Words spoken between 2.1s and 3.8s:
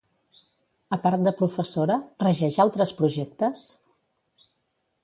regeix altres projectes?